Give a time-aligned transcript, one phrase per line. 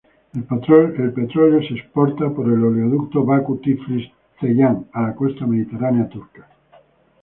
[0.33, 6.47] El petróleo es exportado por el oleoducto Bakú-Tiflis-Ceyhan a la costa mediterránea turca.